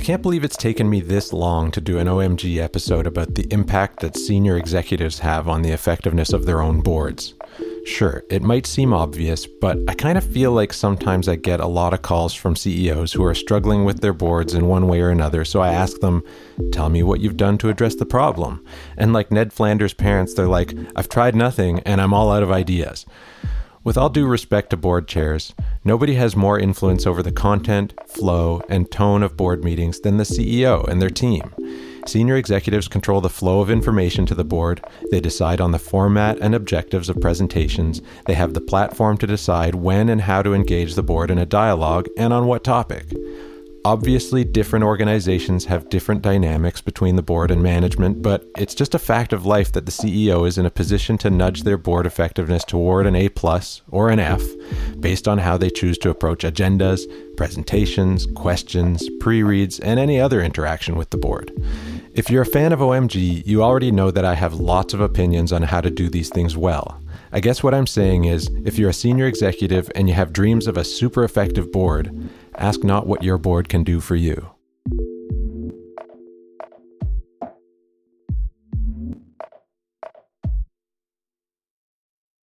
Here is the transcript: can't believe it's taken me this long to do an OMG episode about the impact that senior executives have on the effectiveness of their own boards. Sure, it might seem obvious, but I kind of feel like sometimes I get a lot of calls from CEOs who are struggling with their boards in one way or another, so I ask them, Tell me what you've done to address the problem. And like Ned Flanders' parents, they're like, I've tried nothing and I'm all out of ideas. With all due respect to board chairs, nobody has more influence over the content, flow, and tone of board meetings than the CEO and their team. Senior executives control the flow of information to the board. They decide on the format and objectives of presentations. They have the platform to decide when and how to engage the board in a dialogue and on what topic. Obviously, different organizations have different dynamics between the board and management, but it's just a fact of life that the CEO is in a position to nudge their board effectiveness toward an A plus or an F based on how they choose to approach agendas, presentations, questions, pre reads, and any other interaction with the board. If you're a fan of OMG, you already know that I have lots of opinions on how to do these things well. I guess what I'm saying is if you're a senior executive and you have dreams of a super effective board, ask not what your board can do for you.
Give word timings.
can't 0.00 0.20
believe 0.20 0.44
it's 0.44 0.56
taken 0.56 0.90
me 0.90 1.00
this 1.00 1.32
long 1.32 1.70
to 1.70 1.80
do 1.80 1.98
an 1.98 2.06
OMG 2.06 2.58
episode 2.58 3.06
about 3.06 3.34
the 3.34 3.46
impact 3.50 4.00
that 4.00 4.16
senior 4.16 4.58
executives 4.58 5.20
have 5.20 5.48
on 5.48 5.62
the 5.62 5.70
effectiveness 5.70 6.34
of 6.34 6.44
their 6.44 6.60
own 6.60 6.82
boards. 6.82 7.34
Sure, 7.86 8.24
it 8.28 8.42
might 8.42 8.66
seem 8.66 8.92
obvious, 8.92 9.46
but 9.46 9.78
I 9.88 9.94
kind 9.94 10.18
of 10.18 10.24
feel 10.24 10.52
like 10.52 10.72
sometimes 10.72 11.28
I 11.28 11.36
get 11.36 11.60
a 11.60 11.66
lot 11.66 11.94
of 11.94 12.02
calls 12.02 12.34
from 12.34 12.56
CEOs 12.56 13.12
who 13.12 13.24
are 13.24 13.34
struggling 13.34 13.84
with 13.84 14.00
their 14.00 14.12
boards 14.12 14.54
in 14.54 14.66
one 14.66 14.88
way 14.88 15.00
or 15.00 15.10
another, 15.10 15.44
so 15.44 15.60
I 15.60 15.72
ask 15.72 16.00
them, 16.00 16.24
Tell 16.72 16.88
me 16.88 17.02
what 17.02 17.20
you've 17.20 17.36
done 17.36 17.56
to 17.58 17.68
address 17.68 17.94
the 17.94 18.04
problem. 18.04 18.64
And 18.96 19.12
like 19.12 19.30
Ned 19.30 19.52
Flanders' 19.52 19.94
parents, 19.94 20.34
they're 20.34 20.48
like, 20.48 20.74
I've 20.96 21.08
tried 21.08 21.36
nothing 21.36 21.78
and 21.80 22.00
I'm 22.00 22.12
all 22.12 22.32
out 22.32 22.42
of 22.42 22.50
ideas. 22.50 23.06
With 23.86 23.96
all 23.96 24.08
due 24.08 24.26
respect 24.26 24.70
to 24.70 24.76
board 24.76 25.06
chairs, 25.06 25.54
nobody 25.84 26.14
has 26.14 26.34
more 26.34 26.58
influence 26.58 27.06
over 27.06 27.22
the 27.22 27.30
content, 27.30 27.94
flow, 28.04 28.60
and 28.68 28.90
tone 28.90 29.22
of 29.22 29.36
board 29.36 29.62
meetings 29.62 30.00
than 30.00 30.16
the 30.16 30.24
CEO 30.24 30.84
and 30.88 31.00
their 31.00 31.08
team. 31.08 31.54
Senior 32.04 32.34
executives 32.34 32.88
control 32.88 33.20
the 33.20 33.28
flow 33.28 33.60
of 33.60 33.70
information 33.70 34.26
to 34.26 34.34
the 34.34 34.42
board. 34.42 34.84
They 35.12 35.20
decide 35.20 35.60
on 35.60 35.70
the 35.70 35.78
format 35.78 36.36
and 36.40 36.52
objectives 36.52 37.08
of 37.08 37.20
presentations. 37.20 38.02
They 38.26 38.34
have 38.34 38.54
the 38.54 38.60
platform 38.60 39.18
to 39.18 39.26
decide 39.26 39.76
when 39.76 40.08
and 40.08 40.22
how 40.22 40.42
to 40.42 40.52
engage 40.52 40.96
the 40.96 41.04
board 41.04 41.30
in 41.30 41.38
a 41.38 41.46
dialogue 41.46 42.08
and 42.18 42.32
on 42.32 42.48
what 42.48 42.64
topic. 42.64 43.12
Obviously, 43.86 44.42
different 44.42 44.84
organizations 44.84 45.66
have 45.66 45.88
different 45.88 46.20
dynamics 46.20 46.80
between 46.80 47.14
the 47.14 47.22
board 47.22 47.52
and 47.52 47.62
management, 47.62 48.20
but 48.20 48.44
it's 48.58 48.74
just 48.74 48.96
a 48.96 48.98
fact 48.98 49.32
of 49.32 49.46
life 49.46 49.70
that 49.70 49.86
the 49.86 49.92
CEO 49.92 50.44
is 50.44 50.58
in 50.58 50.66
a 50.66 50.70
position 50.70 51.16
to 51.16 51.30
nudge 51.30 51.62
their 51.62 51.78
board 51.78 52.04
effectiveness 52.04 52.64
toward 52.64 53.06
an 53.06 53.14
A 53.14 53.28
plus 53.28 53.82
or 53.92 54.10
an 54.10 54.18
F 54.18 54.42
based 54.98 55.28
on 55.28 55.38
how 55.38 55.56
they 55.56 55.70
choose 55.70 55.98
to 55.98 56.10
approach 56.10 56.42
agendas, 56.42 57.04
presentations, 57.36 58.26
questions, 58.34 59.08
pre 59.20 59.44
reads, 59.44 59.78
and 59.78 60.00
any 60.00 60.18
other 60.18 60.42
interaction 60.42 60.96
with 60.96 61.10
the 61.10 61.16
board. 61.16 61.52
If 62.12 62.28
you're 62.28 62.42
a 62.42 62.46
fan 62.46 62.72
of 62.72 62.80
OMG, 62.80 63.46
you 63.46 63.62
already 63.62 63.92
know 63.92 64.10
that 64.10 64.24
I 64.24 64.34
have 64.34 64.54
lots 64.54 64.94
of 64.94 65.00
opinions 65.00 65.52
on 65.52 65.62
how 65.62 65.80
to 65.80 65.90
do 65.90 66.08
these 66.08 66.30
things 66.30 66.56
well. 66.56 67.00
I 67.32 67.40
guess 67.40 67.62
what 67.62 67.74
I'm 67.74 67.86
saying 67.86 68.24
is 68.24 68.50
if 68.64 68.78
you're 68.78 68.90
a 68.90 68.94
senior 68.94 69.26
executive 69.26 69.90
and 69.94 70.08
you 70.08 70.14
have 70.14 70.32
dreams 70.32 70.66
of 70.66 70.76
a 70.76 70.84
super 70.84 71.22
effective 71.22 71.70
board, 71.70 72.30
ask 72.56 72.82
not 72.82 73.06
what 73.06 73.22
your 73.22 73.38
board 73.38 73.68
can 73.68 73.84
do 73.84 74.00
for 74.00 74.16
you. 74.16 74.50